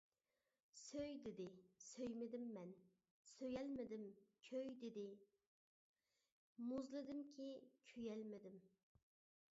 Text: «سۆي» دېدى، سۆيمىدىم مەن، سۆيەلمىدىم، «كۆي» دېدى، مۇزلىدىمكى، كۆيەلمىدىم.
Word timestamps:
«سۆي» 0.83 1.11
دېدى، 1.25 1.43
سۆيمىدىم 1.87 2.47
مەن، 2.55 2.71
سۆيەلمىدىم، 3.33 4.09
«كۆي» 4.49 4.73
دېدى، 4.81 5.05
مۇزلىدىمكى، 6.71 7.51
كۆيەلمىدىم. 7.93 8.61